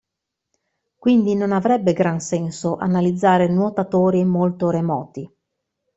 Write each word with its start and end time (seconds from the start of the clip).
Quindi 0.97 1.35
non 1.35 1.51
avrebbe 1.51 1.93
gran 1.93 2.19
senso 2.19 2.75
analizzare 2.75 3.45
nuotatori 3.47 4.23
molto 4.25 4.71
remoti. 4.71 5.31